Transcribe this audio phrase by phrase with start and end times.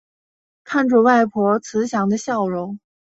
[0.63, 2.79] 看着外婆慈祥的笑容